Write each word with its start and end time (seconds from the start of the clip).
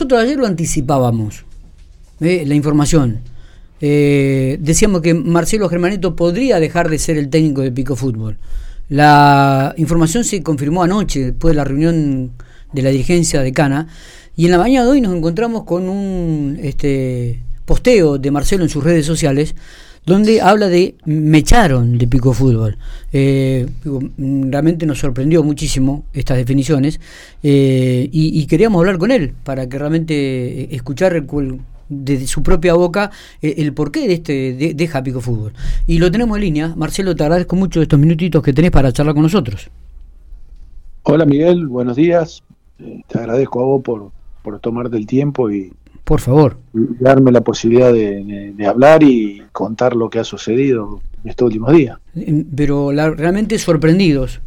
Nosotros 0.00 0.22
ayer 0.22 0.38
lo 0.38 0.46
anticipábamos, 0.46 1.44
¿eh? 2.20 2.44
la 2.46 2.54
información. 2.54 3.20
Eh, 3.82 4.56
decíamos 4.58 5.02
que 5.02 5.12
Marcelo 5.12 5.68
Germanito 5.68 6.16
podría 6.16 6.58
dejar 6.58 6.88
de 6.88 6.98
ser 6.98 7.18
el 7.18 7.28
técnico 7.28 7.60
de 7.60 7.70
Pico 7.70 7.96
Fútbol. 7.96 8.38
La 8.88 9.74
información 9.76 10.24
se 10.24 10.42
confirmó 10.42 10.82
anoche, 10.82 11.20
después 11.20 11.52
de 11.52 11.56
la 11.56 11.64
reunión 11.64 12.30
de 12.72 12.80
la 12.80 12.88
dirigencia 12.88 13.42
de 13.42 13.52
Cana, 13.52 13.88
y 14.36 14.46
en 14.46 14.52
la 14.52 14.56
mañana 14.56 14.86
de 14.86 14.92
hoy 14.92 15.00
nos 15.02 15.14
encontramos 15.14 15.64
con 15.64 15.86
un 15.86 16.58
este, 16.62 17.42
posteo 17.66 18.16
de 18.16 18.30
Marcelo 18.30 18.62
en 18.62 18.70
sus 18.70 18.82
redes 18.82 19.04
sociales, 19.04 19.54
donde 20.06 20.40
habla 20.40 20.68
de 20.68 20.96
me 21.04 21.38
echaron 21.38 21.98
de 21.98 22.06
Pico 22.06 22.32
Fútbol. 22.32 22.76
Eh, 23.12 23.68
realmente 24.16 24.86
nos 24.86 24.98
sorprendió 24.98 25.42
muchísimo 25.42 26.04
estas 26.12 26.36
definiciones 26.36 27.00
eh, 27.42 28.08
y, 28.10 28.46
queríamos 28.46 28.80
hablar 28.80 28.98
con 28.98 29.10
él 29.10 29.34
para 29.44 29.68
que 29.68 29.78
realmente 29.78 30.74
escuchar 30.74 31.22
de 31.88 32.26
su 32.26 32.42
propia 32.42 32.74
boca 32.74 33.10
eh, 33.42 33.54
el 33.58 33.72
porqué 33.72 34.06
de 34.06 34.14
este 34.14 34.52
de, 34.54 34.74
deja 34.74 35.02
Pico 35.02 35.20
Fútbol. 35.20 35.52
Y 35.86 35.98
lo 35.98 36.10
tenemos 36.10 36.36
en 36.38 36.42
línea. 36.42 36.74
Marcelo, 36.76 37.14
te 37.14 37.22
agradezco 37.22 37.56
mucho 37.56 37.82
estos 37.82 37.98
minutitos 37.98 38.42
que 38.42 38.52
tenés 38.52 38.70
para 38.70 38.92
charlar 38.92 39.14
con 39.14 39.24
nosotros. 39.24 39.70
Hola 41.02 41.24
Miguel, 41.24 41.66
buenos 41.66 41.96
días. 41.96 42.42
Te 42.78 43.18
agradezco 43.18 43.60
a 43.60 43.64
vos 43.64 43.82
por, 43.82 44.10
por 44.42 44.58
tomarte 44.60 44.96
el 44.96 45.06
tiempo 45.06 45.50
y, 45.50 45.72
por 46.10 46.20
favor. 46.20 46.56
Darme 46.72 47.30
la 47.30 47.40
posibilidad 47.40 47.92
de, 47.92 48.66
hablar 48.66 49.04
y 49.04 49.44
contar 49.52 49.94
lo 49.94 50.10
que 50.10 50.18
ha 50.18 50.24
sucedido 50.24 51.00
en 51.22 51.30
estos 51.30 51.46
últimos 51.46 51.72
días. 51.72 51.98
Em, 52.16 52.44
pero 52.52 52.90
realmente 52.90 53.56
sorprendidos. 53.60 54.40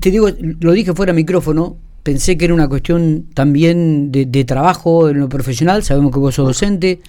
Te 0.00 0.10
digo, 0.10 0.26
lo 0.58 0.72
dije 0.72 0.92
fuera 0.92 1.12
de 1.12 1.16
micrófono, 1.16 1.76
pensé 2.02 2.36
que 2.36 2.46
era 2.46 2.54
una 2.54 2.68
cuestión 2.68 3.26
también 3.32 4.10
de, 4.10 4.44
trabajo 4.44 5.08
en 5.08 5.20
lo 5.20 5.28
profesional. 5.28 5.84
Sabemos 5.84 6.10
que 6.10 6.18
vos 6.18 6.34
sos 6.34 6.48
docente, 6.48 7.00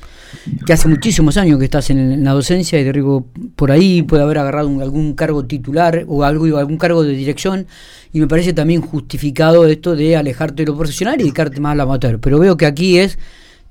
que 0.67 0.73
hace 0.73 0.87
muchísimos 0.87 1.37
años 1.37 1.57
que 1.57 1.65
estás 1.65 1.89
en, 1.89 2.23
la 2.23 2.33
docencia 2.33 2.79
y 2.79 2.83
te 2.83 2.93
digo, 2.93 3.25
por 3.55 3.71
ahí 3.71 4.03
puede 4.03 4.21
haber 4.21 4.37
agarrado 4.37 4.67
algún 4.81 5.15
cargo 5.15 5.45
titular 5.45 6.05
o 6.07 6.23
algo, 6.23 6.45
algún 6.57 6.77
cargo 6.77 7.01
de 7.01 7.15
dirección. 7.15 7.65
Y 8.13 8.19
me 8.19 8.27
parece 8.27 8.53
también 8.53 8.81
justificado 8.81 9.65
esto 9.65 9.95
de 9.95 10.15
alejarte 10.15 10.61
de 10.61 10.67
lo 10.67 10.77
profesional 10.77 11.15
y 11.15 11.23
dedicarte 11.23 11.59
más 11.59 11.71
al 11.71 11.81
amateur. 11.81 12.19
Pero 12.19 12.37
veo 12.37 12.55
que 12.55 12.67
aquí 12.67 12.99
es 12.99 13.17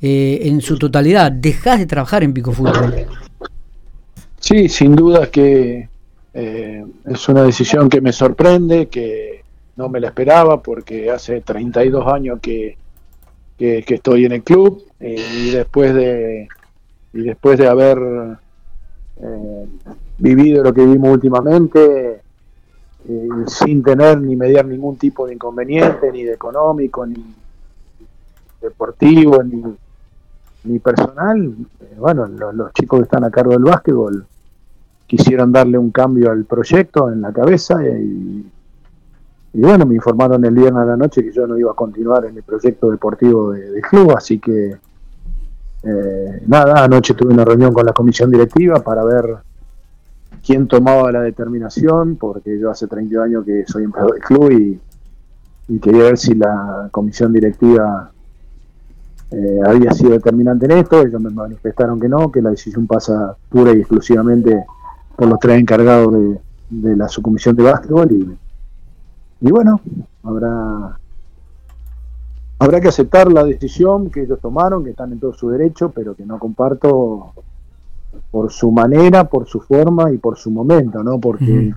eh, 0.01 0.41
en 0.43 0.61
su 0.61 0.79
totalidad. 0.79 1.33
¿Dejás 1.33 1.79
de 1.79 1.87
trabajar 1.87 2.23
en 2.23 2.35
Pico 2.35 2.53
Fútbol? 2.53 3.07
Sí, 4.39 4.69
sin 4.69 4.95
duda 4.95 5.31
que 5.31 5.89
eh, 6.35 6.85
es 7.07 7.29
una 7.29 7.43
decisión 7.43 7.89
que 7.89 8.01
me 8.01 8.13
sorprende, 8.13 8.89
que 8.89 9.43
no 9.77 9.89
me 9.89 10.01
la 10.01 10.09
esperaba 10.09 10.61
porque 10.61 11.11
hace 11.11 11.41
32 11.41 12.07
años 12.07 12.39
que, 12.43 12.77
que, 13.57 13.85
estoy 13.87 14.27
en 14.27 14.33
el 14.33 14.43
club 14.43 14.85
eh, 15.01 15.25
y 15.37 15.51
después 15.51 15.95
de 15.95 16.49
y 17.13 17.21
después 17.23 17.59
de 17.59 17.69
haber 17.69 17.99
vivido 20.19 20.65
lo 20.65 20.75
que 20.75 20.85
vimos 20.85 21.13
últimamente 21.13 22.21
sin 23.47 23.83
tener 23.83 24.21
ni 24.21 24.35
mediar 24.35 24.67
ningún 24.67 24.97
tipo 24.97 25.27
de 25.27 25.35
inconveniente 25.35 26.11
ni 26.13 26.25
de 26.25 26.35
económico 26.35 27.07
ni 27.07 27.25
deportivo 28.61 29.43
ni 29.43 29.63
mi 30.65 30.79
personal, 30.79 31.55
eh, 31.81 31.97
bueno, 31.99 32.27
los, 32.27 32.73
chicos 32.73 33.01
que 33.01 33.05
están 33.05 33.25
a 33.25 33.31
cargo 33.31 33.53
del 33.53 33.65
básquetbol 33.65 34.27
quisieron 35.07 35.53
darle 35.53 35.79
un 35.79 35.91
cambio 35.91 36.31
al 36.31 36.45
proyecto 36.45 37.13
en 37.13 37.21
la 37.21 37.33
cabeza 37.33 37.83
y, 37.87 38.51
bueno, 39.53 39.87
me 39.87 39.95
informaron 39.95 40.45
el 40.45 40.55
viernes 40.55 40.83
a 40.83 40.87
la 40.87 40.97
noche 40.97 41.23
que 41.23 41.33
yo 41.33 41.47
no 41.47 41.57
iba 41.57 41.71
a 41.71 41.75
continuar 41.75 42.25
en 42.25 42.37
el 42.37 42.43
proyecto 42.43 42.91
deportivo 42.91 43.53
del 43.53 43.81
club, 43.83 44.13
así 44.17 44.39
que 44.41 44.77
eh, 45.83 46.43
nada, 46.47 46.83
anoche 46.83 47.15
tuve 47.15 47.35
una 47.35 47.45
reunión 47.45 47.73
con 47.73 47.85
la 47.85 47.93
comisión 47.93 48.31
directiva 48.31 48.83
para 48.83 49.05
ver 49.05 49.37
quién 50.45 50.67
tomaba 50.67 51.13
la 51.13 51.21
determinación, 51.21 52.17
porque 52.17 52.59
yo 52.59 52.71
hace 52.71 52.87
30 52.89 53.23
años 53.23 53.45
que 53.45 53.65
soy 53.67 53.85
empleado 53.85 54.13
del 54.13 54.23
club 54.23 54.51
y, 54.51 54.81
y 55.69 55.79
quería 55.79 56.05
ver 56.05 56.19
si 56.19 56.35
la 56.35 56.89
comisión 56.91 57.33
directiva 57.33 58.14
eh, 59.31 59.61
había 59.67 59.93
sido 59.93 60.11
determinante 60.11 60.67
en 60.67 60.73
esto, 60.73 61.01
ellos 61.01 61.21
me 61.21 61.31
manifestaron 61.31 61.99
que 61.99 62.09
no, 62.09 62.31
que 62.31 62.43
la 62.43 62.51
decisión 62.51 62.87
pasa 62.87 63.37
pura 63.49 63.73
y 63.73 63.81
exclusivamente 63.81 64.65
por 65.17 65.29
los 65.29 65.39
tres 65.39 65.59
encargados 65.59 66.13
de, 66.71 66.97
la 66.97 67.09
subcomisión 67.09 67.55
de 67.55 67.63
básquetbol 67.63 68.11
y, 68.13 68.39
y 69.41 69.51
bueno, 69.51 69.81
habrá 70.25 70.99
habrá 72.59 72.81
que 72.81 72.89
aceptar 72.89 73.31
la 73.31 73.45
decisión 73.45 74.11
que 74.11 74.23
ellos 74.23 74.41
tomaron, 74.41 74.85
que 74.85 74.91
están 74.91 75.13
en 75.13 75.21
todo 75.21 75.35
su 75.35 75.51
derecho, 75.51 75.91
pero 75.91 76.15
que 76.15 76.25
no 76.25 76.39
comparto 76.39 77.33
por 78.31 78.51
su 78.51 78.71
manera, 78.71 79.25
por 79.25 79.47
su 79.47 79.61
forma 79.61 80.11
y 80.11 80.19
por 80.19 80.37
su 80.39 80.51
momento, 80.51 81.03
¿no? 81.03 81.19
Porque 81.19 81.73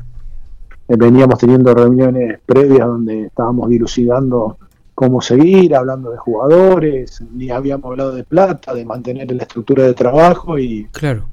veníamos 0.87 1.39
teniendo 1.39 1.73
reuniones 1.73 2.39
previas 2.45 2.87
donde 2.87 3.25
estábamos 3.25 3.69
dilucidando 3.69 4.57
cómo 4.97 5.21
seguir, 5.21 5.75
hablando 5.75 6.09
de 6.09 6.17
jugadores, 6.17 7.21
ni 7.31 7.51
habíamos 7.51 7.91
hablado 7.91 8.15
de 8.15 8.23
plata, 8.23 8.73
de 8.73 8.83
mantener 8.83 9.31
la 9.31 9.43
estructura 9.43 9.83
de 9.83 9.93
trabajo 9.93 10.57
y 10.57 10.85
claro. 10.85 11.27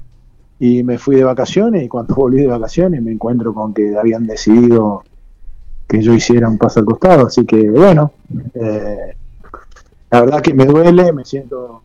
y 0.59 0.83
me 0.83 0.99
fui 0.99 1.15
de 1.15 1.23
vacaciones 1.23 1.81
y 1.81 1.87
cuando 1.87 2.13
volví 2.15 2.41
de 2.41 2.45
vacaciones 2.45 3.01
me 3.01 3.11
encuentro 3.11 3.55
con 3.55 3.73
que 3.73 3.97
habían 3.97 4.27
decidido 4.27 5.03
que 5.87 5.99
yo 5.99 6.13
hiciera 6.13 6.47
un 6.47 6.59
paso 6.59 6.81
al 6.81 6.85
costado, 6.85 7.25
así 7.25 7.43
que 7.43 7.71
bueno, 7.71 8.11
eh, 8.53 9.15
la 10.11 10.21
verdad 10.21 10.41
que 10.41 10.53
me 10.53 10.67
duele, 10.67 11.11
me 11.11 11.25
siento 11.25 11.81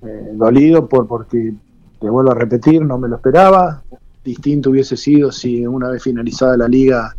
eh, 0.00 0.30
dolido 0.32 0.88
por 0.88 1.06
porque 1.06 1.52
te 2.00 2.08
vuelvo 2.08 2.30
a 2.30 2.36
repetir, 2.36 2.82
no 2.82 2.96
me 2.96 3.08
lo 3.08 3.16
esperaba, 3.16 3.82
distinto 4.24 4.70
hubiese 4.70 4.96
sido 4.96 5.30
si 5.30 5.66
una 5.66 5.90
vez 5.90 6.02
finalizada 6.02 6.56
la 6.56 6.68
liga 6.68 7.14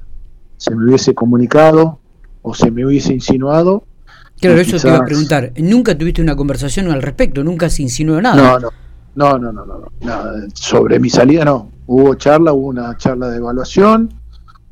se 0.58 0.74
me 0.74 0.84
hubiese 0.84 1.14
comunicado 1.14 2.00
o 2.46 2.54
se 2.54 2.70
me 2.70 2.86
hubiese 2.86 3.12
insinuado. 3.12 3.84
Claro, 4.40 4.60
eso 4.60 4.78
te 4.78 4.88
iba 4.88 4.98
a 4.98 5.06
preguntar. 5.06 5.52
¿Nunca 5.58 5.98
tuviste 5.98 6.22
una 6.22 6.36
conversación 6.36 6.92
al 6.92 7.02
respecto? 7.02 7.44
¿Nunca 7.44 7.70
se 7.70 7.82
insinuó 7.82 8.22
nada? 8.22 8.36
No, 8.36 8.60
no. 8.60 8.70
No, 9.16 9.40
no, 9.40 9.52
no, 9.52 9.66
no, 9.66 9.92
Sobre 10.54 11.00
mi 11.00 11.10
salida 11.10 11.46
no. 11.46 11.72
Hubo 11.88 12.16
charla, 12.16 12.54
hubo 12.54 12.68
una 12.68 12.98
charla 12.98 13.30
de 13.30 13.38
evaluación, 13.38 14.14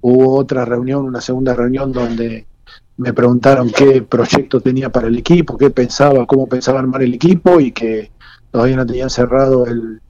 hubo 0.02 0.36
otra 0.36 0.66
reunión, 0.66 1.06
una 1.06 1.22
segunda 1.22 1.56
reunión 1.56 1.94
donde 1.94 2.46
me 2.98 3.14
preguntaron 3.14 3.72
qué 3.72 4.02
proyecto 4.02 4.60
tenía 4.60 4.92
para 4.92 5.08
el 5.08 5.18
equipo, 5.18 5.58
qué 5.58 5.70
pensaba, 5.70 6.26
cómo 6.28 6.46
pensaba 6.46 6.80
armar 6.80 7.04
el 7.04 7.14
equipo 7.14 7.60
y 7.60 7.72
que 7.72 8.12
todavía 8.52 8.76
no 8.76 8.86
tenían 8.86 9.10
cerrado 9.10 9.66
el, 9.66 10.02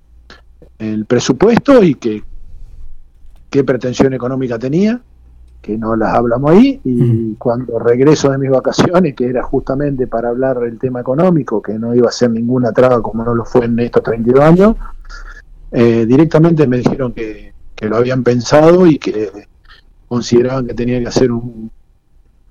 el 0.80 1.06
presupuesto 1.06 1.84
y 1.84 1.94
que 1.95 2.24
qué 3.51 3.63
pretensión 3.63 4.13
económica 4.13 4.57
tenía 4.57 5.00
que 5.63 5.78
no 5.78 5.96
las 5.96 6.13
hablamos 6.13 6.51
ahí 6.51 6.81
y 6.84 7.35
cuando 7.35 7.79
regreso 7.79 8.29
de 8.29 8.38
mis 8.38 8.50
vacaciones, 8.50 9.16
que 9.16 9.28
era 9.28 9.44
justamente 9.44 10.07
para 10.07 10.28
hablar 10.28 10.59
del 10.59 10.78
tema 10.78 11.00
económico, 11.00 11.62
que 11.62 11.79
no 11.79 11.96
iba 11.96 12.09
a 12.09 12.12
ser 12.12 12.31
ninguna 12.31 12.74
traba 12.74 13.01
como 13.01 13.24
no 13.24 13.34
lo 13.34 13.46
fue 13.46 13.63
en 13.63 13.79
estos 13.79 14.03
32 14.03 14.44
años, 14.44 14.75
eh, 15.72 16.06
directamente 16.06 16.68
me 16.68 16.78
dijeron 16.78 17.13
que, 17.13 17.53
lo 17.79 17.97
habían 17.97 18.24
pensado 18.24 18.88
y 18.88 18.97
que 18.97 19.29
consideraban 20.07 20.66
que 20.66 20.74
tenía 20.74 21.01
que 21.01 21.07
hacer 21.07 21.34
un, 21.34 21.69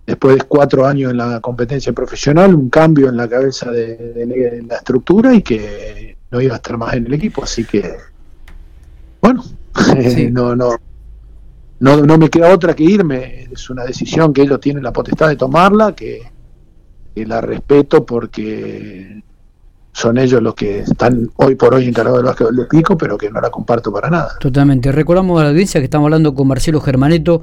después 0.07 0.37
de 0.37 0.43
cuatro 0.43 0.87
años 0.87 1.11
en 1.11 1.17
la 1.17 1.41
competencia 1.41 1.93
profesional, 1.95 2.55
un 2.55 2.69
cambio 2.69 3.09
en 3.09 3.17
la 3.17 3.27
cabeza 3.27 3.71
de, 3.71 4.65
la 4.69 4.77
estructura 4.77 5.33
y 5.33 5.41
que 5.41 6.19
no 6.31 6.41
iba 6.41 6.53
a 6.53 6.57
estar 6.57 6.77
más 6.77 6.93
en 6.95 7.07
el 7.07 7.15
equipo, 7.15 7.45
así 7.45 7.65
que, 7.65 7.97
bueno, 9.23 9.43
no, 10.33 10.55
no 10.55 10.77
no, 11.83 11.97
no 11.97 12.17
me 12.17 12.31
queda 12.31 12.55
otra 12.55 12.75
que 12.75 12.85
irme. 12.85 13.49
Es 13.53 13.69
una 13.69 13.85
decisión 13.85 14.33
que 14.33 14.43
ellos 14.43 14.61
tienen 14.61 14.85
la 14.85 14.93
potestad 14.93 15.29
de 15.29 15.37
tomarla, 15.37 15.95
que, 15.97 16.23
la 17.15 17.41
respeto 17.41 18.07
porque 18.07 19.21
son 19.93 20.17
ellos 20.17 20.41
los 20.41 20.55
que 20.55 20.79
están 20.79 21.29
hoy 21.37 21.57
por 21.57 21.75
hoy 21.75 21.87
encargados 21.87 22.21
del 22.21 22.27
básquetbol 22.27 22.57
de 22.57 22.65
pico, 22.67 22.97
pero 22.97 23.19
que 23.19 23.31
no 23.31 23.41
la 23.41 23.51
comparto 23.51 23.93
para 23.93 24.09
nada. 24.09 24.37
Totalmente. 24.39 24.93
Recordamos 24.93 25.41
a 25.41 25.45
la 25.45 25.51
audiencia 25.51 25.81
que 25.81 25.85
estamos 25.87 26.07
hablando 26.07 26.35
con 26.35 26.47
Marcelo 26.47 26.81
Germaneto, 26.81 27.43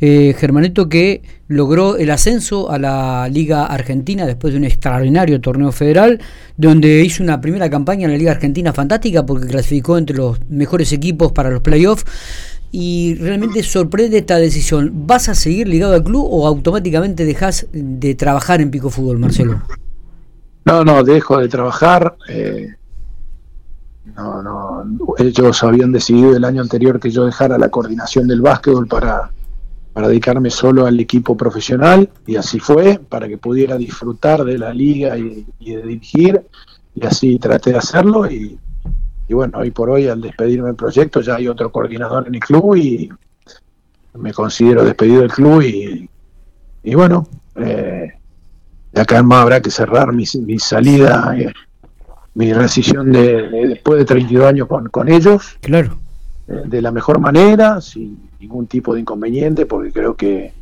eh, 0.00 0.34
Germaneto 0.36 0.88
que 0.88 1.22
logró 1.46 1.96
el 1.96 2.10
ascenso 2.10 2.70
a 2.70 2.78
la 2.78 3.28
Liga 3.30 3.66
Argentina 3.66 4.26
después 4.26 4.52
de 4.52 4.58
un 4.58 4.64
extraordinario 4.64 5.40
torneo 5.40 5.70
federal, 5.70 6.20
donde 6.56 7.04
hizo 7.04 7.22
una 7.22 7.40
primera 7.40 7.70
campaña 7.70 8.06
en 8.06 8.10
la 8.10 8.18
Liga 8.18 8.32
Argentina 8.32 8.72
fantástica 8.72 9.24
porque 9.24 9.46
clasificó 9.46 9.96
entre 9.96 10.16
los 10.16 10.40
mejores 10.48 10.92
equipos 10.92 11.30
para 11.30 11.50
los 11.50 11.62
playoffs 11.62 12.04
y 12.78 13.14
realmente 13.14 13.62
sorprende 13.62 14.18
esta 14.18 14.36
decisión. 14.36 15.06
¿Vas 15.06 15.30
a 15.30 15.34
seguir 15.34 15.66
ligado 15.66 15.94
al 15.94 16.04
club 16.04 16.28
o 16.30 16.46
automáticamente 16.46 17.24
dejas 17.24 17.66
de 17.72 18.14
trabajar 18.14 18.60
en 18.60 18.70
Pico 18.70 18.90
Fútbol, 18.90 19.18
Marcelo? 19.18 19.62
No, 20.66 20.84
no, 20.84 21.02
dejo 21.02 21.38
de 21.38 21.48
trabajar. 21.48 22.18
Eh, 22.28 22.74
no, 24.14 24.42
no, 24.42 24.84
ellos 25.16 25.64
habían 25.64 25.90
decidido 25.90 26.36
el 26.36 26.44
año 26.44 26.60
anterior 26.60 27.00
que 27.00 27.10
yo 27.10 27.24
dejara 27.24 27.56
la 27.56 27.70
coordinación 27.70 28.28
del 28.28 28.42
básquetbol 28.42 28.86
para, 28.86 29.30
para 29.94 30.08
dedicarme 30.08 30.50
solo 30.50 30.84
al 30.84 31.00
equipo 31.00 31.34
profesional 31.34 32.10
y 32.26 32.36
así 32.36 32.60
fue, 32.60 32.98
para 32.98 33.26
que 33.26 33.38
pudiera 33.38 33.78
disfrutar 33.78 34.44
de 34.44 34.58
la 34.58 34.74
liga 34.74 35.16
y, 35.16 35.46
de 35.60 35.82
dirigir 35.82 36.42
y 36.94 37.06
así 37.06 37.38
traté 37.38 37.70
de 37.70 37.78
hacerlo 37.78 38.30
y, 38.30 38.58
bueno, 39.34 39.58
hoy 39.58 39.70
por 39.70 39.90
hoy 39.90 40.08
al 40.08 40.20
despedirme 40.20 40.68
del 40.68 40.76
proyecto 40.76 41.20
ya 41.20 41.36
hay 41.36 41.48
otro 41.48 41.70
coordinador 41.72 42.28
en 42.28 42.34
el 42.34 42.40
club 42.40 42.76
y 42.76 43.10
me 44.14 44.32
considero 44.32 44.84
despedido 44.84 45.22
del 45.22 45.32
club 45.32 45.62
y, 45.62 46.08
y 46.82 46.94
bueno, 46.94 47.28
eh, 47.56 48.12
de 48.92 49.00
acá 49.00 49.18
en 49.18 49.26
más 49.26 49.42
habrá 49.42 49.60
que 49.60 49.70
cerrar 49.70 50.12
mi, 50.12 50.24
salida, 50.24 51.34
eh, 51.36 51.52
mi 52.34 52.52
rescisión 52.52 53.12
de, 53.12 53.42
después 53.68 53.98
de 53.98 54.04
32 54.04 54.46
años 54.46 54.68
con, 54.68 54.88
con 54.88 55.08
ellos. 55.08 55.58
Claro. 55.60 55.98
Eh, 56.48 56.62
de 56.64 56.80
la 56.80 56.92
mejor 56.92 57.18
manera, 57.18 57.80
sin 57.80 58.30
ningún 58.38 58.66
tipo 58.66 58.94
de 58.94 59.00
inconveniente, 59.00 59.66
porque 59.66 59.92
creo 59.92 60.16
que, 60.16 60.52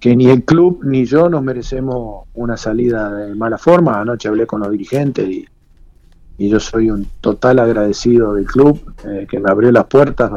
que 0.00 0.16
ni 0.16 0.26
el 0.26 0.42
club 0.42 0.80
ni 0.84 1.04
yo 1.04 1.28
nos 1.28 1.42
merecemos 1.42 2.26
una 2.34 2.56
salida 2.56 3.14
de 3.14 3.34
mala 3.34 3.56
forma. 3.56 4.00
Anoche 4.00 4.28
hablé 4.28 4.46
con 4.46 4.60
los 4.60 4.70
dirigentes 4.70 5.28
y, 5.28 5.46
y 6.38 6.48
yo 6.48 6.60
soy 6.60 6.90
un 6.90 7.06
total 7.20 7.58
agradecido 7.58 8.34
del 8.34 8.46
club 8.46 8.80
eh, 9.06 9.26
que 9.28 9.38
me 9.38 9.50
abrió 9.50 9.70
las 9.70 9.86
puertas 9.86 10.30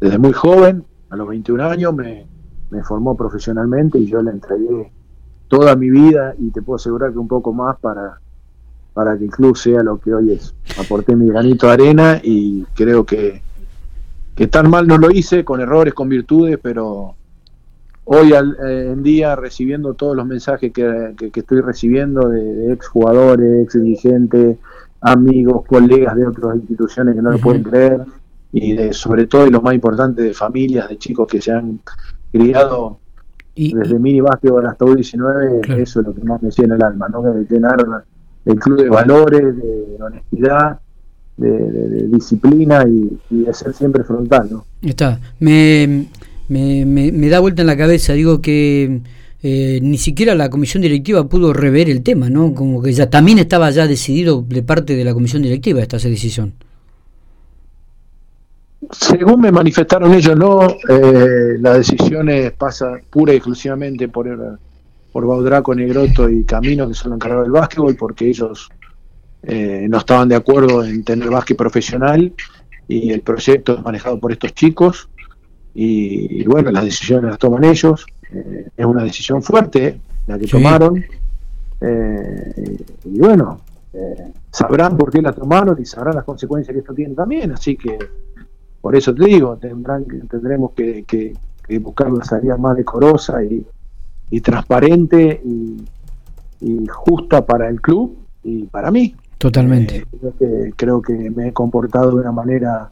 desde 0.00 0.18
muy 0.18 0.32
joven, 0.32 0.84
a 1.10 1.16
los 1.16 1.28
21 1.28 1.64
años, 1.64 1.94
me, 1.94 2.26
me 2.70 2.82
formó 2.82 3.16
profesionalmente 3.16 3.98
y 3.98 4.06
yo 4.06 4.22
le 4.22 4.30
entregué 4.30 4.92
toda 5.48 5.76
mi 5.76 5.90
vida 5.90 6.34
y 6.38 6.50
te 6.50 6.62
puedo 6.62 6.76
asegurar 6.76 7.12
que 7.12 7.18
un 7.18 7.28
poco 7.28 7.52
más 7.52 7.78
para, 7.78 8.18
para 8.94 9.16
que 9.18 9.24
el 9.24 9.30
club 9.30 9.56
sea 9.56 9.82
lo 9.82 9.98
que 9.98 10.14
hoy 10.14 10.32
es. 10.32 10.54
Aporté 10.78 11.14
mi 11.14 11.28
granito 11.28 11.66
de 11.66 11.72
arena 11.72 12.20
y 12.22 12.64
creo 12.74 13.04
que 13.04 13.42
que 14.34 14.46
tan 14.46 14.70
mal 14.70 14.86
no 14.86 14.98
lo 14.98 15.10
hice, 15.10 15.44
con 15.44 15.60
errores, 15.60 15.94
con 15.94 16.08
virtudes, 16.08 16.58
pero 16.62 17.14
hoy 18.04 18.32
al, 18.32 18.56
eh, 18.64 18.90
en 18.92 19.02
día 19.02 19.36
recibiendo 19.36 19.94
todos 19.94 20.16
los 20.16 20.26
mensajes 20.26 20.72
que, 20.72 21.14
estoy 21.34 21.60
recibiendo 21.60 22.28
de, 22.28 22.72
ex 22.72 22.88
jugadores, 22.88 23.64
ex 23.64 23.82
dirigentes, 23.82 24.58
amigos, 25.02 25.64
colegas 25.66 26.16
de 26.16 26.26
otras 26.26 26.56
instituciones 26.56 27.14
que 27.14 27.22
no 27.22 27.32
lo 27.32 27.38
pueden 27.38 27.62
creer, 27.62 28.02
y 28.52 28.74
de, 28.74 28.92
sobre 28.92 29.26
todo, 29.26 29.46
y 29.46 29.50
lo 29.50 29.60
más 29.60 29.74
importante, 29.74 30.22
de 30.22 30.34
familias, 30.34 30.88
de 30.88 30.98
chicos 30.98 31.26
que 31.26 31.40
se 31.40 31.52
han 31.52 31.80
criado 32.30 32.98
desde 33.54 33.98
mini 33.98 34.20
básquetbol 34.20 34.66
hasta 34.66 34.84
U19, 34.84 35.76
eso 35.78 36.00
es 36.00 36.06
lo 36.06 36.14
que 36.14 36.22
más 36.22 36.42
me 36.42 36.50
en 36.56 36.72
el 36.72 36.82
alma, 36.82 37.08
¿no? 37.08 37.22
De 37.22 37.44
llenar 37.44 37.84
el 38.44 38.58
club 38.58 38.82
de 38.82 38.88
valores, 38.88 39.56
de 39.56 39.98
honestidad, 40.00 40.80
de, 41.36 42.08
disciplina 42.08 42.84
y, 42.86 43.18
de 43.30 43.54
ser 43.54 43.74
siempre 43.74 44.04
frontal. 44.04 44.48
¿no? 44.50 44.64
Está. 44.80 45.18
Me, 45.40 46.06
me, 46.48 46.84
me, 46.84 47.28
da 47.28 47.40
vuelta 47.40 47.62
en 47.62 47.66
la 47.66 47.76
cabeza, 47.76 48.12
digo 48.12 48.40
que 48.40 49.00
eh, 49.42 49.80
ni 49.82 49.98
siquiera 49.98 50.34
la 50.34 50.50
comisión 50.50 50.82
directiva 50.82 51.28
pudo 51.28 51.52
rever 51.52 51.90
el 51.90 52.02
tema, 52.02 52.30
¿no? 52.30 52.54
Como 52.54 52.82
que 52.82 52.92
ya 52.92 53.10
también 53.10 53.38
estaba 53.38 53.70
ya 53.70 53.86
decidido 53.86 54.44
de 54.48 54.62
parte 54.62 54.94
de 54.94 55.04
la 55.04 55.14
comisión 55.14 55.42
directiva 55.42 55.80
esta 55.80 55.98
decisión. 55.98 56.54
Según 58.90 59.40
me 59.40 59.52
manifestaron 59.52 60.12
ellos, 60.12 60.36
no, 60.36 60.66
eh, 60.88 61.56
la 61.60 61.74
decisión 61.74 62.28
pasa 62.58 63.00
pura 63.10 63.32
y 63.32 63.36
exclusivamente 63.36 64.08
por, 64.08 64.58
por 65.12 65.26
Baudraco, 65.26 65.74
Negroto 65.74 66.28
y 66.28 66.44
Camino, 66.44 66.88
que 66.88 66.94
son 66.94 67.10
los 67.10 67.16
encargados 67.16 67.44
del 67.44 67.52
básquetbol, 67.52 67.96
porque 67.96 68.28
ellos 68.28 68.68
eh, 69.44 69.86
no 69.88 69.98
estaban 69.98 70.28
de 70.28 70.36
acuerdo 70.36 70.84
en 70.84 71.02
tener 71.02 71.28
básquet 71.28 71.56
profesional 71.56 72.32
y 72.86 73.10
el 73.10 73.22
proyecto 73.22 73.74
es 73.76 73.82
manejado 73.82 74.18
por 74.20 74.30
estos 74.30 74.54
chicos 74.54 75.08
y, 75.74 76.44
bueno, 76.44 76.70
las 76.70 76.84
decisiones 76.84 77.30
las 77.30 77.38
toman 77.38 77.64
ellos. 77.64 78.06
Eh, 78.34 78.68
es 78.76 78.86
una 78.86 79.04
decisión 79.04 79.42
fuerte 79.42 80.00
la 80.26 80.38
que 80.38 80.46
tomaron 80.46 81.04
eh, 81.80 82.76
y 83.04 83.18
bueno, 83.18 83.60
sabrán 84.50 84.96
por 84.96 85.10
qué 85.10 85.20
la 85.20 85.32
tomaron 85.32 85.76
y 85.80 85.84
sabrán 85.84 86.14
las 86.14 86.24
consecuencias 86.24 86.72
que 86.72 86.80
esto 86.80 86.94
tiene 86.94 87.14
también, 87.14 87.52
así 87.52 87.76
que 87.76 87.98
por 88.80 88.96
eso 88.96 89.14
te 89.14 89.26
digo, 89.26 89.56
tendrán, 89.56 90.04
tendremos 90.28 90.72
que, 90.72 91.34
buscar 91.80 92.12
una 92.12 92.24
salida 92.24 92.56
más 92.56 92.76
decorosa 92.76 93.42
y, 93.44 93.66
transparente 94.40 95.42
y 95.44 96.86
justa 96.86 97.44
para 97.44 97.68
el 97.68 97.80
club 97.80 98.16
y 98.42 98.64
para 98.64 98.90
mí. 98.90 99.14
Totalmente. 99.38 100.04
Eh, 100.40 100.72
creo, 100.76 101.02
que, 101.02 101.30
me 101.30 101.48
he 101.48 101.52
comportado 101.52 102.10
de 102.10 102.16
una 102.16 102.32
manera 102.32 102.90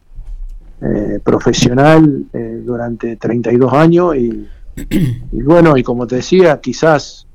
eh, 0.81 1.19
profesional 1.23 2.25
eh, 2.33 2.61
durante 2.65 3.15
32 3.15 3.71
años 3.73 4.15
y, 4.15 4.47
bueno, 5.31 5.77
y 5.77 5.83
como 5.83 6.07
te 6.07 6.17
decía, 6.17 6.59
quizás 6.61 7.27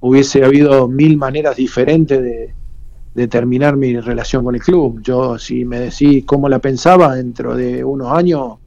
hubiese 0.00 0.44
habido 0.44 0.88
mil 0.88 1.16
maneras 1.16 1.56
diferentes 1.56 2.22
de, 2.22 3.28
terminar 3.28 3.76
mi 3.76 3.98
relación 4.00 4.44
con 4.44 4.56
el 4.56 4.60
club. 4.60 5.00
Yo, 5.02 5.38
si 5.38 5.64
me 5.64 5.78
decís 5.78 6.24
cómo 6.26 6.48
la 6.48 6.58
pensaba, 6.58 7.14
dentro 7.14 7.54
de 7.54 7.84
unos 7.84 8.10
años, 8.10 8.58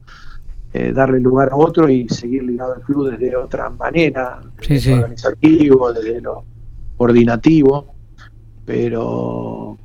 darle 0.94 1.20
lugar 1.20 1.50
a 1.52 1.56
otro 1.56 1.88
y 1.88 2.08
seguir 2.08 2.44
ligado 2.44 2.74
al 2.74 2.80
club 2.80 3.10
desde 3.10 3.36
otra 3.36 3.68
manera, 3.68 4.40
desde 4.66 4.90
lo 4.90 5.02
organizativo, 5.02 5.92
desde 5.92 6.20
lo 6.20 6.44
coordinativo 6.96 7.98
pero 8.68 9.78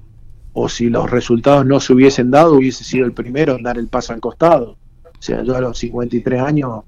o 0.51 0.69
si 0.69 0.89
los 0.89 1.09
resultados 1.09 1.65
no 1.65 1.79
se 1.79 1.93
hubiesen 1.93 2.29
dado, 2.29 2.55
hubiese 2.55 2.83
sido 2.83 3.05
el 3.05 3.13
primero 3.13 3.55
en 3.55 3.63
dar 3.63 3.77
el 3.77 3.87
paso 3.87 4.11
al 4.11 4.19
costado. 4.19 4.71
O 5.05 5.21
sea, 5.21 5.41
yo 5.41 5.55
a 5.55 5.61
los 5.61 5.77
53 5.77 6.41
años 6.41 6.83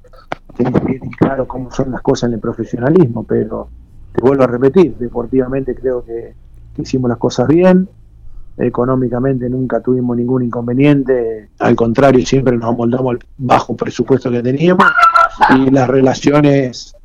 tengo 0.55 0.79
bien 0.79 0.99
claro 1.17 1.47
cómo 1.47 1.71
son 1.71 1.91
las 1.91 2.01
cosas 2.01 2.29
en 2.29 2.35
el 2.35 2.39
profesionalismo, 2.39 3.23
pero 3.23 3.69
te 4.13 4.21
vuelvo 4.21 4.43
a 4.43 4.47
repetir, 4.47 4.95
deportivamente 4.97 5.75
creo 5.75 6.03
que, 6.03 6.33
hicimos 6.77 7.09
las 7.09 7.17
cosas 7.17 7.47
bien, 7.47 7.87
económicamente 8.57 9.49
nunca 9.49 9.79
tuvimos 9.81 10.17
ningún 10.17 10.43
inconveniente, 10.43 11.49
al 11.59 11.75
contrario, 11.75 12.25
siempre 12.25 12.57
nos 12.57 12.69
amoldamos 12.69 13.15
al 13.15 13.19
bajo 13.37 13.75
presupuesto 13.75 14.29
que 14.29 14.43
teníamos 14.43 14.85
y 15.57 15.69
las 15.71 15.87
relaciones 15.87 16.95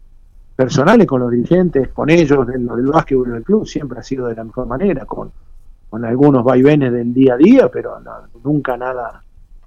personales 0.56 1.06
con 1.06 1.20
los 1.20 1.30
dirigentes, 1.30 1.88
con 1.88 2.10
ellos, 2.10 2.46
del, 2.46 2.66
del 2.66 2.86
básquetbol 2.86 3.32
del 3.32 3.42
club, 3.42 3.66
siempre 3.66 3.98
ha 3.98 4.02
sido 4.02 4.26
de 4.26 4.34
la 4.34 4.44
mejor 4.44 4.66
manera, 4.66 5.04
con, 5.06 5.30
con 5.88 6.04
algunos 6.04 6.44
vaivenes 6.44 6.92
del 6.92 7.12
día 7.12 7.34
a 7.34 7.36
día, 7.36 7.68
pero 7.68 7.96
nunca 8.44 8.76
nada 8.76 9.22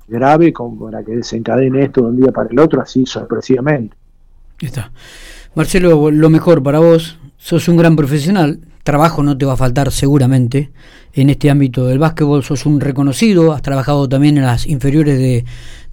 grave 0.08 0.54
como 0.54 0.86
para 0.86 1.04
que 1.04 1.16
desencadene 1.16 1.84
esto 1.84 2.02
de 2.02 2.08
un 2.08 2.22
día 2.22 2.32
para 2.32 2.50
el 2.50 2.60
otro, 2.60 2.82
así 2.82 3.06
sorpresivamente. 3.06 3.96
Está. 4.60 4.92
Marcelo, 5.56 6.10
lo 6.12 6.30
mejor 6.30 6.64
para 6.64 6.80
vos, 6.80 7.20
sos 7.38 7.68
un 7.68 7.78
gran 7.78 7.96
profesional, 7.96 8.60
trabajo 8.84 9.24
no 9.24 9.38
te 9.38 9.46
va 9.46 9.54
a 9.54 9.58
faltar 9.58 9.92
seguramente 9.92 10.72
en 11.14 11.30
este 11.30 11.50
ámbito 11.50 11.86
del 11.88 12.00
básquetbol, 12.00 12.44
sos 12.44 12.66
un 12.66 12.82
reconocido, 12.82 13.54
has 13.54 13.62
trabajado 13.62 14.10
también 14.10 14.38
en 14.38 14.44
las 14.44 14.66
inferiores 14.68 15.18
de, 15.18 15.46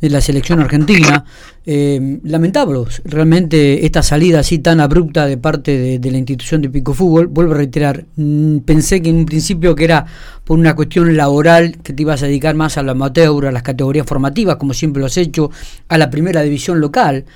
la 0.09 0.21
selección 0.23 0.61
argentina. 0.61 1.25
Eh, 1.67 2.21
lamentable 2.25 2.81
realmente 3.05 3.85
esta 3.85 4.03
salida 4.03 4.41
así 4.41 4.59
tan 4.61 4.81
abrupta 4.81 5.26
de 5.26 5.37
parte 5.37 5.99
de, 5.99 6.11
la 6.11 6.17
institución 6.17 6.62
de 6.62 6.71
Pico 6.71 6.95
Fútbol. 6.95 7.26
Vuelvo 7.26 7.53
a 7.53 7.59
reiterar, 7.59 8.07
mm, 8.17 8.61
pensé 8.61 9.03
que 9.03 9.11
en 9.11 9.17
un 9.17 9.26
principio 9.26 9.75
que 9.75 9.85
era 9.85 10.07
por 10.43 10.59
una 10.59 10.75
cuestión 10.75 11.15
laboral, 11.17 11.76
que 11.83 11.93
te 11.93 12.03
ibas 12.03 12.23
a 12.23 12.26
dedicar 12.26 12.55
más 12.55 12.79
a 12.79 12.83
la 12.83 12.93
amateur, 12.93 13.47
a 13.47 13.53
las 13.53 13.62
categorías 13.62 14.07
formativas, 14.07 14.57
como 14.57 14.73
siempre 14.73 15.00
lo 15.00 15.07
has 15.07 15.19
hecho, 15.19 15.50
a 15.88 15.99
la 15.99 16.09
primera 16.09 16.41
división 16.41 16.81
local, 16.81 17.26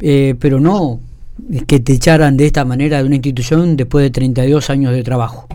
eh, 0.00 0.34
pero 0.40 0.58
no 0.58 1.00
que 1.66 1.80
te 1.80 1.92
echaran 1.92 2.36
de 2.36 2.46
esta 2.46 2.64
manera 2.64 2.98
de 2.98 3.04
una 3.04 3.16
institución 3.16 3.76
después 3.76 4.02
de 4.02 4.10
32 4.10 4.70
años 4.70 4.92
de 4.92 5.02
trabajo. 5.02 5.46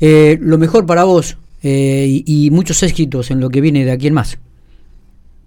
Eh, 0.00 0.38
lo 0.40 0.58
mejor 0.58 0.86
para 0.86 1.04
vos 1.04 1.36
eh, 1.62 2.22
y, 2.24 2.50
muchos 2.50 2.82
éxitos 2.82 3.30
en 3.30 3.40
lo 3.40 3.50
que 3.50 3.60
viene 3.60 3.84
de 3.84 3.92
aquí 3.92 4.06
en 4.06 4.14
más. 4.14 4.38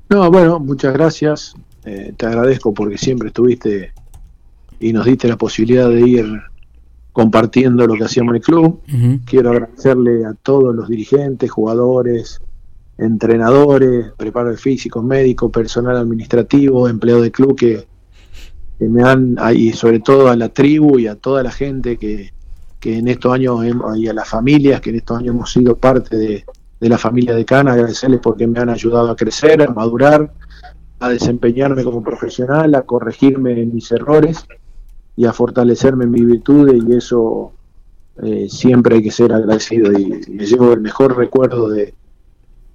No, 0.10 0.30
bueno, 0.30 0.60
muchas 0.60 0.94
gracias. 0.94 1.56
Eh, 1.86 2.14
te 2.16 2.26
agradezco 2.26 2.74
porque 2.74 2.98
siempre 2.98 3.30
estuviste 3.30 3.92
y 4.80 4.94
nos 4.94 5.06
diste 5.06 5.28
la 5.28 5.38
posibilidad 5.38 5.90
de 5.90 6.02
ir 6.02 6.42
compartiendo 7.12 7.86
lo 7.88 7.96
que 7.96 8.06
hacíamos 8.06 8.32
en 8.32 8.36
el 8.36 8.42
club. 8.42 8.82
Quiero 9.26 9.52
agradecerle 9.52 10.26
a 10.26 10.34
todos 10.34 10.76
los 10.76 10.88
dirigentes, 10.88 11.50
jugadores, 11.50 12.42
entrenadores, 12.98 14.12
preparadores 14.18 14.62
físicos, 14.62 15.04
médicos, 15.04 15.52
personal 15.52 15.98
administrativo, 15.98 16.88
empleado 16.88 17.22
del 17.22 17.32
club 17.32 17.56
que 17.56 17.86
me 18.90 19.04
han, 19.04 19.38
y 19.56 19.74
sobre 19.74 20.00
todo 20.00 20.30
a 20.30 20.36
la 20.36 20.50
tribu 20.50 21.00
y 21.00 21.08
a 21.08 21.16
toda 21.16 21.44
la 21.44 21.52
gente 21.52 21.98
que, 21.98 22.32
en 22.84 23.08
estos 23.08 23.34
años, 23.34 23.60
y 23.96 24.08
a 24.08 24.14
las 24.14 24.28
familias 24.28 24.82
que 24.82 24.90
en 24.90 24.98
estos 24.98 25.18
años 25.18 25.36
hemos 25.36 25.52
sido 25.52 25.78
parte 25.78 26.18
de, 26.18 26.46
la 26.80 26.98
familia 26.98 27.34
de 27.34 27.46
Cana, 27.46 27.72
agradecerles 27.72 28.20
porque 28.20 28.46
me 28.46 28.60
han 28.60 28.70
ayudado 28.70 29.10
a 29.10 29.16
crecer, 29.16 29.62
a 29.62 29.72
madurar, 29.72 30.34
a 31.00 31.10
desempeñarme 31.10 31.82
como 31.84 32.04
profesional, 32.04 32.76
a 32.76 32.82
corregirme 32.82 33.62
en 33.62 33.74
mis 33.74 33.90
errores 33.92 34.46
y 35.16 35.26
a 35.26 35.32
fortalecerme 35.32 36.04
en 36.04 36.12
mis 36.12 36.26
virtudes 36.26 36.84
y 36.86 36.94
eso 36.94 37.54
eh, 38.22 38.48
siempre 38.50 38.98
hay 38.98 39.04
que 39.04 39.12
ser 39.12 39.32
agradecido 39.32 39.98
y 39.98 40.26
me 40.30 40.46
llevo 40.46 40.74
el 40.74 40.82
mejor 40.82 41.16
recuerdo 41.16 41.70
de, 41.70 41.94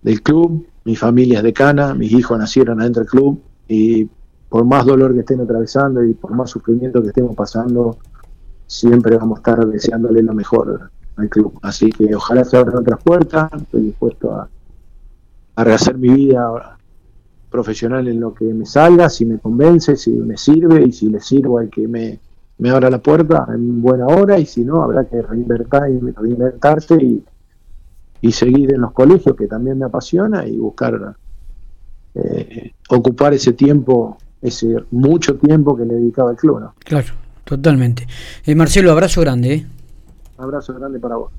del 0.02 0.22
club, 0.22 0.66
mi 0.84 0.96
familia 0.96 1.38
es 1.38 1.44
de 1.44 1.52
Cana, 1.52 1.94
mis 1.94 2.12
hijos 2.12 2.38
nacieron 2.38 2.80
adentro 2.80 3.02
del 3.02 3.10
club 3.10 3.42
y 3.68 4.08
por 4.48 4.64
más 4.64 4.86
dolor 4.86 5.12
que 5.12 5.20
estén 5.20 5.40
atravesando 5.40 6.02
y 6.02 6.14
por 6.14 6.32
más 6.34 6.50
sufrimiento 6.50 7.02
que 7.02 7.08
estemos 7.08 7.36
pasando, 7.36 7.98
siempre 8.66 9.16
vamos 9.16 9.38
a 9.38 9.40
estar 9.40 9.66
deseándole 9.66 10.22
lo 10.22 10.32
mejor 10.32 10.90
al 11.16 11.28
club. 11.28 11.58
Así 11.62 11.90
que 11.90 12.14
ojalá 12.14 12.44
se 12.44 12.56
abran 12.56 12.78
otras 12.78 13.02
puertas, 13.02 13.50
estoy 13.52 13.82
dispuesto 13.82 14.32
a, 14.32 14.48
rehacer 15.56 15.98
mi 15.98 16.10
vida 16.10 16.78
profesional 17.50 18.06
en 18.06 18.20
lo 18.20 18.32
que 18.32 18.44
me 18.44 18.64
salga, 18.64 19.08
si 19.08 19.26
me 19.26 19.40
convence, 19.40 19.96
si 19.96 20.12
me 20.12 20.36
sirve 20.36 20.84
y 20.84 20.92
si 20.92 21.08
le 21.08 21.18
sirvo 21.18 21.58
al 21.58 21.68
que 21.68 21.88
me, 21.88 22.20
me 22.58 22.70
abra 22.70 22.90
la 22.90 22.98
puerta 22.98 23.44
en 23.52 23.82
buena 23.82 24.06
hora 24.06 24.38
y 24.38 24.46
si 24.46 24.64
no, 24.64 24.82
habrá 24.82 25.06
que 25.06 25.20
reinvertir 25.20 25.80
y 27.00 27.04
y, 27.04 27.24
y 28.20 28.32
seguir 28.32 28.72
en 28.72 28.82
los 28.82 28.92
colegios, 28.92 29.34
que 29.34 29.48
también 29.48 29.78
me 29.78 29.86
apasiona, 29.86 30.46
y 30.46 30.58
buscar 30.58 31.16
eh, 32.14 32.72
ocupar 32.88 33.34
ese 33.34 33.52
tiempo, 33.52 34.18
ese 34.40 34.74
mucho 34.90 35.36
tiempo 35.36 35.76
que 35.76 35.84
le 35.84 35.94
dedicaba 35.94 36.30
al 36.30 36.36
club. 36.36 36.60
¿no? 36.60 36.74
Claro, 36.78 37.08
totalmente. 37.44 38.06
Eh, 38.44 38.54
Marcelo, 38.54 38.92
abrazo 38.92 39.20
grande. 39.20 39.54
¿eh? 39.54 39.66
Abrazo 40.38 40.74
grande 40.74 40.98
para 41.00 41.16
vos. 41.16 41.32